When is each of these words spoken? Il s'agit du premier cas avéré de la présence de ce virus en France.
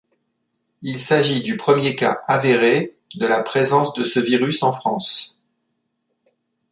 Il 0.81 0.97
s'agit 0.97 1.43
du 1.43 1.57
premier 1.57 1.95
cas 1.95 2.23
avéré 2.27 2.97
de 3.13 3.27
la 3.27 3.43
présence 3.43 3.93
de 3.93 4.03
ce 4.03 4.19
virus 4.19 4.63
en 4.63 4.73
France. 4.73 5.39